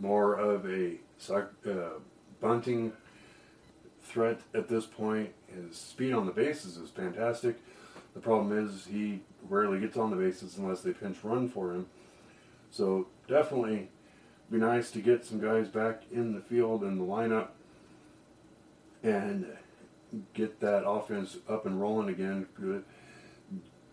more 0.00 0.34
of 0.34 0.66
a 0.66 0.96
uh, 1.32 1.98
bunting 2.40 2.92
threat 4.02 4.40
at 4.54 4.68
this 4.68 4.86
point. 4.86 5.30
His 5.46 5.76
speed 5.76 6.12
on 6.12 6.26
the 6.26 6.32
bases 6.32 6.76
is 6.76 6.90
fantastic. 6.90 7.56
The 8.14 8.20
problem 8.20 8.66
is 8.66 8.86
he 8.86 9.20
rarely 9.48 9.78
gets 9.78 9.96
on 9.96 10.10
the 10.10 10.16
bases 10.16 10.56
unless 10.56 10.80
they 10.80 10.92
pinch 10.92 11.18
run 11.22 11.48
for 11.48 11.72
him. 11.72 11.86
So 12.70 13.06
definitely 13.28 13.88
be 14.50 14.58
nice 14.58 14.90
to 14.92 15.00
get 15.00 15.24
some 15.24 15.40
guys 15.40 15.68
back 15.68 16.02
in 16.10 16.32
the 16.32 16.40
field 16.40 16.82
in 16.82 16.98
the 16.98 17.04
lineup 17.04 17.48
and 19.02 19.46
get 20.34 20.60
that 20.60 20.88
offense 20.88 21.36
up 21.48 21.66
and 21.66 21.80
rolling 21.80 22.08
again. 22.08 22.46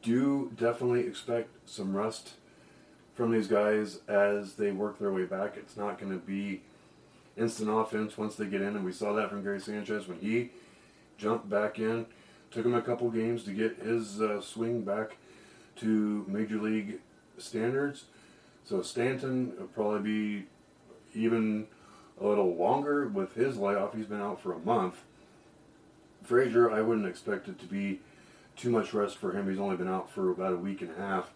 Do 0.02 0.52
definitely 0.56 1.02
expect 1.02 1.50
some 1.70 1.96
rust 1.96 2.34
from 3.16 3.32
these 3.32 3.48
guys 3.48 4.00
as 4.08 4.54
they 4.54 4.72
work 4.72 5.00
their 5.00 5.12
way 5.12 5.24
back. 5.26 5.56
It's 5.58 5.76
not 5.76 6.00
going 6.00 6.12
to 6.12 6.20
be 6.20 6.62
instant 7.38 7.70
offense 7.70 8.18
once 8.18 8.36
they 8.36 8.46
get 8.46 8.62
in, 8.62 8.76
and 8.76 8.86
we 8.86 8.92
saw 8.92 9.14
that 9.14 9.30
from 9.30 9.44
Gary 9.44 9.60
Sanchez 9.60 10.08
when 10.08 10.20
he 10.20 10.52
jumped 11.18 11.50
back 11.50 11.80
in. 11.80 12.06
Took 12.52 12.66
him 12.66 12.76
a 12.76 12.82
couple 12.82 13.10
games 13.10 13.44
to 13.44 13.52
get 13.52 13.80
his 13.80 14.22
uh, 14.22 14.40
swing 14.40 14.82
back 14.82 15.18
to 15.78 16.26
major 16.28 16.62
league 16.62 17.00
standards. 17.38 18.06
So 18.66 18.82
Stanton 18.82 19.54
will 19.58 19.68
probably 19.68 20.02
be 20.02 20.46
even 21.14 21.68
a 22.20 22.26
little 22.26 22.56
longer 22.56 23.08
with 23.08 23.34
his 23.36 23.58
layoff. 23.58 23.94
He's 23.96 24.08
been 24.08 24.22
out 24.22 24.42
for 24.42 24.54
a 24.54 24.60
month. 24.60 25.04
Frazier, 26.24 26.72
I 26.72 26.82
wouldn't 26.82 27.08
expect 27.08 27.48
it 27.48 27.60
to 27.60 27.66
be 27.66 28.00
too 28.56 28.72
much 28.72 28.94
rest 28.94 29.18
for 29.18 29.32
him. 29.32 29.48
He's 29.50 29.60
only 29.60 29.76
been 29.76 29.88
out 29.88 30.10
for 30.10 30.32
about 30.32 30.54
a 30.54 30.58
week 30.58 30.82
and 30.82 30.92
a 30.92 30.96
half. 30.96 31.32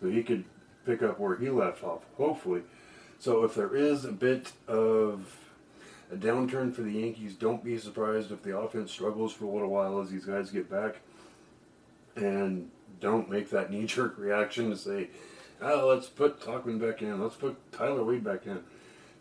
So 0.00 0.08
he 0.08 0.22
could 0.22 0.44
pick 0.86 1.02
up 1.02 1.18
where 1.18 1.36
he 1.36 1.50
left 1.50 1.84
off, 1.84 2.02
hopefully. 2.16 2.62
So 3.18 3.44
if 3.44 3.54
there 3.54 3.74
is 3.74 4.04
a 4.04 4.12
bit 4.12 4.52
of 4.68 5.36
a 6.10 6.16
downturn 6.16 6.74
for 6.74 6.82
the 6.82 6.92
Yankees, 6.92 7.34
don't 7.34 7.64
be 7.64 7.76
surprised 7.78 8.30
if 8.30 8.42
the 8.42 8.56
offense 8.56 8.92
struggles 8.92 9.32
for 9.32 9.44
a 9.44 9.50
little 9.50 9.70
while 9.70 10.00
as 10.00 10.10
these 10.10 10.24
guys 10.24 10.50
get 10.50 10.70
back. 10.70 10.96
And 12.14 12.70
don't 13.00 13.28
make 13.28 13.50
that 13.50 13.70
knee 13.70 13.86
jerk 13.86 14.16
reaction 14.16 14.70
to 14.70 14.76
say, 14.76 15.08
oh, 15.60 15.88
let's 15.88 16.06
put 16.06 16.40
Tauchman 16.40 16.80
back 16.80 17.02
in, 17.02 17.20
let's 17.22 17.36
put 17.36 17.56
Tyler 17.72 18.04
Wade 18.04 18.24
back 18.24 18.46
in. 18.46 18.60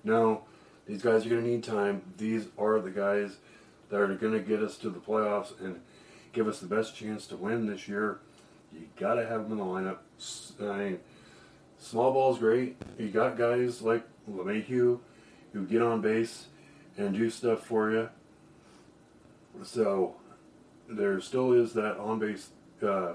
No, 0.04 0.44
these 0.86 1.02
guys 1.02 1.26
are 1.26 1.30
going 1.30 1.44
to 1.44 1.50
need 1.50 1.64
time. 1.64 2.02
These 2.18 2.48
are 2.58 2.80
the 2.80 2.92
guys 2.92 3.38
that 3.90 4.00
are 4.00 4.14
going 4.16 4.34
to 4.34 4.40
get 4.40 4.62
us 4.62 4.78
to 4.78 4.90
the 4.90 5.00
playoffs 5.00 5.60
and 5.60 5.80
give 6.34 6.48
us 6.48 6.60
the 6.60 6.68
best 6.68 6.96
chance 6.96 7.26
to 7.28 7.38
win 7.38 7.66
this 7.66 7.88
year. 7.88 8.20
You 8.74 8.88
got 8.98 9.16
to 9.16 9.26
have 9.26 9.50
them 9.50 9.54
in 9.54 9.58
the 9.58 9.64
lineup. 9.64 9.98
I 10.60 10.78
mean, 10.78 11.00
small 11.80 12.12
ball 12.12 12.34
is 12.34 12.40
great. 12.40 12.78
You 13.00 13.10
got 13.10 13.38
guys 13.38 13.82
like 13.82 14.04
LeMahieu 14.30 15.00
who 15.54 15.66
get 15.66 15.82
on 15.82 16.02
base 16.02 16.48
and 16.98 17.14
do 17.14 17.30
stuff 17.30 17.66
for 17.66 17.92
you. 17.92 18.10
So 19.64 20.16
there 20.90 21.20
still 21.22 21.54
is 21.54 21.74
that 21.74 21.98
on 21.98 22.20
base 22.20 22.50
uh, 22.84 23.14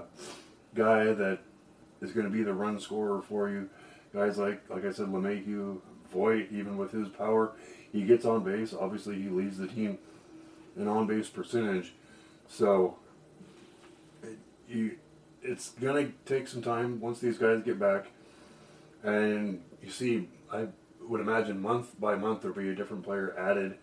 guy 0.73 1.13
that 1.13 1.39
is 2.01 2.11
going 2.11 2.25
to 2.25 2.31
be 2.31 2.43
the 2.43 2.53
run 2.53 2.79
scorer 2.79 3.21
for 3.21 3.49
you. 3.49 3.69
Guys 4.13 4.37
like, 4.37 4.69
like 4.69 4.85
I 4.85 4.91
said, 4.91 5.07
LeMahieu, 5.07 5.79
Voit, 6.11 6.47
even 6.51 6.77
with 6.77 6.91
his 6.91 7.07
power, 7.07 7.53
he 7.91 8.03
gets 8.03 8.25
on 8.25 8.43
base. 8.43 8.73
Obviously, 8.73 9.21
he 9.21 9.29
leads 9.29 9.57
the 9.57 9.67
team 9.67 9.97
in 10.75 10.87
on 10.87 11.07
base 11.07 11.29
percentage. 11.29 11.93
So 12.49 12.97
it, 14.23 14.37
you, 14.67 14.97
it's 15.41 15.69
going 15.69 16.07
to 16.07 16.13
take 16.25 16.47
some 16.47 16.61
time 16.61 16.99
once 16.99 17.19
these 17.19 17.37
guys 17.37 17.61
get 17.61 17.79
back. 17.79 18.07
And 19.03 19.61
you 19.81 19.89
see, 19.89 20.27
I 20.51 20.67
would 21.01 21.21
imagine 21.21 21.61
month 21.61 21.99
by 21.99 22.15
month 22.15 22.41
there'll 22.41 22.57
be 22.57 22.69
a 22.69 22.75
different 22.75 23.03
player 23.03 23.33
added 23.37 23.77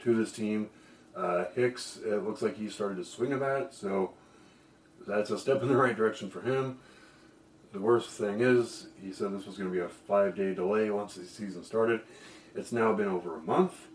to 0.00 0.14
this 0.14 0.32
team. 0.32 0.70
Uh, 1.16 1.46
Hicks, 1.54 1.98
it 2.04 2.24
looks 2.24 2.42
like 2.42 2.56
he 2.56 2.68
started 2.68 2.96
to 2.98 3.04
swing 3.04 3.32
a 3.32 3.36
bat, 3.36 3.74
so 3.74 4.12
that's 5.06 5.30
a 5.30 5.38
step 5.38 5.62
in 5.62 5.68
the 5.68 5.76
right 5.76 5.96
direction 5.96 6.30
for 6.30 6.40
him. 6.40 6.78
The 7.72 7.80
worst 7.80 8.10
thing 8.10 8.40
is, 8.40 8.86
he 9.02 9.12
said 9.12 9.32
this 9.32 9.46
was 9.46 9.58
going 9.58 9.68
to 9.68 9.74
be 9.74 9.82
a 9.82 9.88
five 9.88 10.34
day 10.34 10.54
delay 10.54 10.90
once 10.90 11.14
the 11.14 11.26
season 11.26 11.62
started. 11.62 12.00
It's 12.54 12.72
now 12.72 12.94
been 12.94 13.08
over 13.08 13.36
a 13.36 13.40
month, 13.40 13.88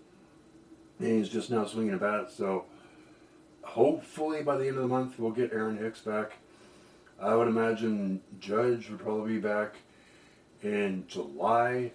and 1.00 1.08
he's 1.08 1.27
just 1.27 1.50
now 1.50 1.65
swinging 1.65 1.96
a 1.96 1.98
bat, 1.98 2.32
so 2.32 2.65
hopefully 3.63 4.44
by 4.44 4.58
the 4.58 4.68
end 4.68 4.77
of 4.77 4.84
the 4.84 4.88
month 4.88 5.18
we'll 5.18 5.32
get 5.32 5.51
Aaron 5.51 5.77
Hicks 5.77 6.01
back. 6.01 6.34
I 7.20 7.34
would 7.36 7.48
imagine 7.48 8.22
Judge 8.39 8.89
would 8.89 9.00
probably 9.00 9.34
be 9.34 9.39
back 9.39 9.77
in 10.62 11.06
July. 11.08 11.92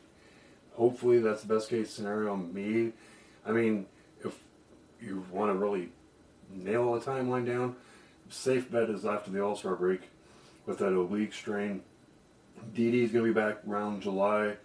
Hopefully 0.75 1.21
that's 1.21 1.43
the 1.43 1.55
best 1.55 1.71
case 1.71 1.91
scenario. 1.91 2.35
Me, 2.35 2.93
I 3.47 3.53
mean, 3.53 3.87
if 4.25 4.37
you 5.01 5.25
want 5.31 5.53
to 5.53 5.59
really 5.59 5.91
nail 6.53 6.95
a 6.97 7.01
timeline 7.01 7.47
down, 7.47 7.77
safe 8.31 8.69
bet 8.69 8.91
is 8.91 9.07
after 9.07 9.31
the 9.31 9.41
All 9.41 9.55
Star 9.55 9.77
break 9.77 10.03
with 10.69 10.79
that 10.79 10.93
oblique 10.93 11.33
strain. 11.33 11.81
Didi 12.75 13.03
is 13.03 13.11
going 13.11 13.25
to 13.25 13.33
be 13.33 13.41
back 13.41 13.57
around 13.67 14.03
July 14.03 14.57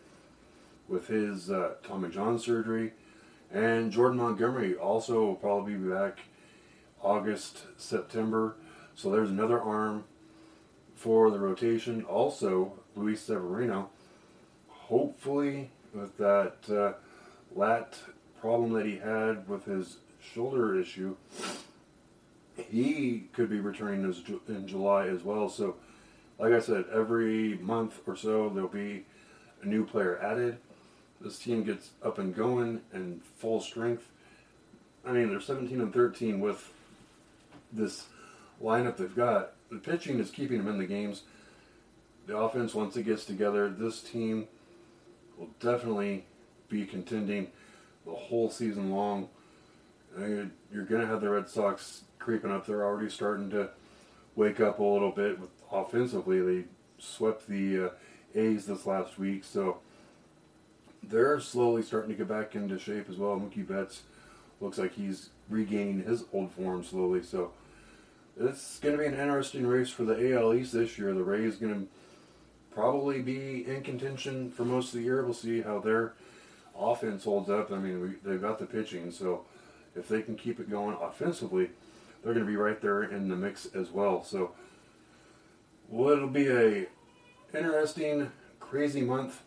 with 0.90 1.08
his 1.08 1.50
uh, 1.50 1.76
Tommy 1.82 2.10
John 2.10 2.38
surgery. 2.38 2.92
And 3.52 3.90
Jordan 3.90 4.18
Montgomery 4.18 4.76
also 4.76 5.26
will 5.26 5.36
probably 5.36 5.76
be 5.76 5.90
back 5.90 6.20
August, 7.02 7.62
September. 7.78 8.58
So 8.96 9.10
there's 9.10 9.30
another 9.30 9.62
arm 9.62 10.04
for 10.94 11.32
the 11.32 11.40
rotation. 11.40 12.04
Also, 12.04 12.74
Luis 12.98 13.22
Severino. 13.22 13.90
Hopefully, 14.68 15.72
with 15.94 16.18
that 16.18 16.58
uh, 16.70 16.94
lat 17.56 17.98
problem 18.42 18.74
that 18.74 18.86
he 18.86 18.98
had 18.98 19.48
with 19.48 19.64
his 19.64 19.98
shoulder 20.20 20.78
issue, 20.78 21.16
he 22.58 23.30
could 23.32 23.50
be 23.50 23.62
returning 23.62 24.14
in 24.50 24.68
July 24.68 25.08
as 25.08 25.24
well. 25.24 25.48
So, 25.48 25.78
like 26.44 26.52
I 26.52 26.60
said, 26.60 26.84
every 26.94 27.58
month 27.60 28.02
or 28.06 28.18
so 28.18 28.50
there'll 28.50 28.68
be 28.68 29.06
a 29.62 29.66
new 29.66 29.86
player 29.86 30.20
added. 30.22 30.58
This 31.22 31.40
team 31.40 31.64
gets 31.64 31.92
up 32.04 32.18
and 32.20 32.36
going 32.36 32.82
and 32.92 33.24
full 33.38 33.62
strength. 33.62 34.10
I 35.06 35.14
mean, 35.14 35.30
they're 35.30 35.40
17 35.40 35.80
and 35.80 35.94
13 35.94 36.42
with 36.42 36.70
this 37.72 38.08
lineup 38.62 38.98
they've 38.98 39.16
got. 39.16 39.54
The 39.72 39.78
pitching 39.78 40.20
is 40.20 40.32
keeping 40.32 40.58
them 40.58 40.68
in 40.68 40.78
the 40.78 40.86
games. 40.86 41.24
The 42.28 42.38
offense, 42.38 42.74
once 42.74 42.98
it 42.98 43.04
gets 43.04 43.24
together, 43.24 43.70
this 43.70 44.02
team 44.02 44.50
will 45.38 45.50
definitely 45.62 46.26
be 46.68 46.86
contending 46.86 47.48
the 48.06 48.12
whole 48.12 48.50
season 48.50 48.92
long. 48.92 49.30
You're 50.18 50.50
going 50.74 51.00
to 51.00 51.08
have 51.08 51.22
the 51.22 51.30
Red 51.30 51.48
Sox 51.48 52.02
creeping 52.20 52.52
up. 52.52 52.68
They're 52.68 52.84
already 52.84 53.10
starting 53.10 53.50
to 53.52 53.70
wake 54.36 54.60
up 54.60 54.80
a 54.80 54.84
little 54.84 55.12
bit 55.12 55.40
with 55.40 55.50
offensively. 55.74 56.42
They 56.42 56.68
swept 57.00 57.48
the 57.48 57.86
uh, 57.86 57.90
A's 58.36 58.66
this 58.66 58.86
last 58.86 59.20
week, 59.20 59.44
so 59.44 59.80
they're 61.02 61.40
slowly 61.40 61.82
starting 61.82 62.12
to 62.12 62.16
get 62.16 62.28
back 62.28 62.56
into 62.56 62.80
shape 62.80 63.10
as 63.10 63.18
well. 63.18 63.40
Mookie 63.40 63.68
Betts 63.68 64.04
looks 64.62 64.78
like 64.78 64.94
he's 64.94 65.30
regaining 65.50 66.04
his 66.04 66.24
old 66.32 66.52
form 66.52 66.84
slowly, 66.84 67.22
so 67.22 67.52
it's 68.40 68.80
going 68.80 68.96
to 68.96 69.02
be 69.02 69.08
an 69.08 69.14
interesting 69.14 69.68
race 69.68 69.90
for 69.90 70.04
the 70.04 70.34
AL 70.34 70.54
East 70.54 70.74
this 70.74 70.98
year. 70.98 71.14
The 71.14 71.24
Rays 71.24 71.58
going 71.58 71.74
to 71.74 71.88
probably 72.74 73.22
be 73.22 73.68
in 73.68 73.84
contention 73.84 74.52
for 74.52 74.66
most 74.66 74.88
of 74.88 75.00
the 75.00 75.06
year. 75.06 75.24
We'll 75.24 75.34
see 75.34 75.62
how 75.62 75.80
their 75.80 76.14
offense 76.78 77.24
holds 77.26 77.50
up. 77.50 77.72
I 77.72 77.78
mean, 77.78 78.02
we, 78.02 78.30
they've 78.30 78.42
got 78.42 78.60
the 78.60 78.66
pitching, 78.66 79.12
so 79.12 79.46
if 79.96 80.08
they 80.08 80.22
can 80.22 80.36
keep 80.36 80.60
it 80.60 80.70
going 80.70 80.98
offensively, 81.00 81.70
they're 82.24 82.34
going 82.34 82.46
to 82.46 82.52
be 82.52 82.58
right 82.58 82.82
there 82.82 83.04
in 83.04 83.28
the 83.28 83.36
mix 83.36 83.68
as 83.76 83.92
well. 83.92 84.24
So, 84.24 84.52
well, 85.90 86.10
it'll 86.10 86.28
be 86.28 86.48
a 86.48 86.88
interesting, 87.54 88.32
crazy 88.60 89.02
month 89.02 89.42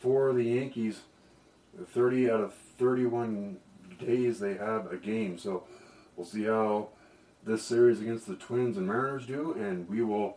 for 0.00 0.32
the 0.32 0.44
Yankees. 0.44 1.00
30 1.92 2.30
out 2.30 2.40
of 2.40 2.54
31 2.78 3.56
days 3.98 4.40
they 4.40 4.54
have 4.54 4.92
a 4.92 4.96
game. 4.96 5.38
So 5.38 5.64
we'll 6.16 6.26
see 6.26 6.44
how 6.44 6.88
this 7.44 7.62
series 7.62 8.00
against 8.00 8.26
the 8.26 8.36
Twins 8.36 8.76
and 8.76 8.86
Mariners 8.86 9.26
do, 9.26 9.52
and 9.52 9.88
we 9.88 10.02
will 10.02 10.36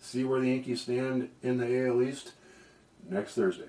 see 0.00 0.24
where 0.24 0.40
the 0.40 0.48
Yankees 0.48 0.82
stand 0.82 1.30
in 1.42 1.58
the 1.58 1.86
AL 1.86 2.02
East 2.02 2.32
next 3.08 3.34
Thursday. 3.34 3.64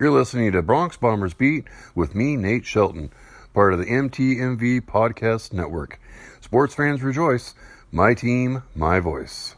You're 0.00 0.12
listening 0.12 0.52
to 0.52 0.62
Bronx 0.62 0.96
Bombers 0.96 1.34
Beat 1.34 1.64
with 1.92 2.14
me, 2.14 2.36
Nate 2.36 2.64
Shelton, 2.64 3.10
part 3.52 3.72
of 3.72 3.80
the 3.80 3.86
MTMV 3.86 4.82
Podcast 4.82 5.52
Network. 5.52 5.98
Sports 6.40 6.72
fans 6.72 7.02
rejoice. 7.02 7.56
My 7.90 8.14
team, 8.14 8.62
my 8.76 9.00
voice. 9.00 9.56